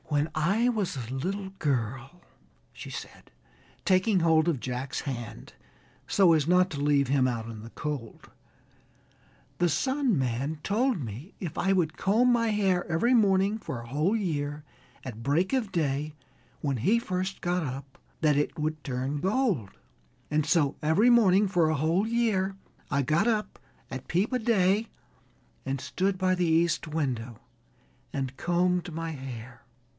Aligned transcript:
"When 0.05 0.29
I 0.35 0.67
was 0.67 0.97
a 0.97 1.13
little 1.13 1.49
girl," 1.59 2.21
she 2.73 2.89
said, 2.89 3.31
taking 3.85 4.19
hold 4.21 4.49
of 4.49 4.59
Jack's 4.59 5.01
hand 5.01 5.53
so 6.07 6.33
as 6.33 6.47
not 6.47 6.69
to 6.71 6.81
leave 6.81 7.07
him 7.07 7.29
out 7.29 7.45
in 7.45 7.61
the 7.61 7.69
cold, 7.69 8.29
"the 9.59 9.69
Sun 9.69 10.17
Man 10.17 10.59
told 10.63 10.99
me 10.99 11.33
if 11.39 11.57
I 11.57 11.71
would 11.71 11.97
comb 11.97 12.31
my 12.31 12.49
hair 12.49 12.83
every 12.91 13.13
morning 13.13 13.57
for 13.57 13.79
a 13.79 13.87
whole 13.87 14.15
year, 14.15 14.65
at 15.05 15.23
break 15.23 15.53
of 15.53 15.71
day, 15.71 16.13
when 16.61 16.77
he 16.77 16.99
first 16.99 17.39
got 17.39 17.63
up, 17.63 17.97
that 18.19 18.35
it 18.35 18.59
would 18.59 18.83
turn 18.83 19.21
gold. 19.21 19.69
And 20.29 20.45
so 20.45 20.75
every 20.81 21.11
morning 21.11 21.47
for 21.47 21.69
a 21.69 21.75
whole 21.75 22.07
year 22.07 22.57
I 22.89 23.01
got 23.01 23.27
up 23.27 23.59
at 23.89 24.09
peep 24.09 24.33
o' 24.33 24.39
day 24.39 24.87
and 25.65 25.79
stood 25.79 26.17
by 26.17 26.35
the 26.35 26.45
east 26.47 26.87
window 26.87 27.39
and 28.11 28.35
combed 28.35 28.91
my 28.93 29.11
hair." 29.11 29.61